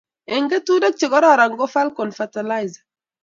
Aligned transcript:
Eng 0.35 0.45
keturek 0.51 0.95
che 0.99 1.07
kororon 1.13 1.53
ko 1.59 1.65
Falcon 1.73 2.09
fertilizer 2.17 2.83